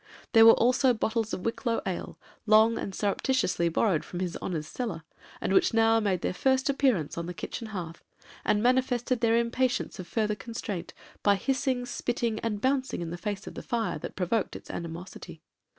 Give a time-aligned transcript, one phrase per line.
[0.33, 2.17] There were also bottles of Wicklow ale,
[2.47, 5.03] long and surreptitiously borrowed from his 'honor's' cellar,
[5.39, 8.03] and which now made their first appearance on the kitchen hearth,
[8.43, 13.45] and manifested their impatience of further constraint, by hissing, spitting, and bouncing in the face
[13.45, 15.43] of the fire that provoked its animosity.